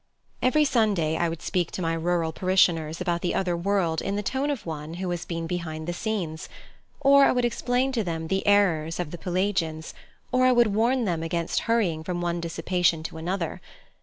[0.41, 4.23] Every Sunday I would speak to my rural parishioners about the other world in the
[4.23, 6.49] tone of one who has been behind the scenes,
[6.99, 9.93] or I would explain to them the errors of the Pelagians,
[10.31, 13.61] or I would warn them against hurrying from one dissipation to another.